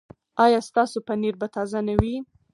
ایا 0.43 0.59
ستاسو 0.69 0.97
پنیر 1.07 1.33
به 1.39 1.47
تازه 1.55 1.79
نه 1.87 1.95
وي؟ 2.01 2.15